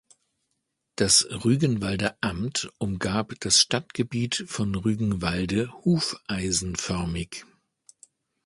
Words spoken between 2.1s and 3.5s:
Amt umgab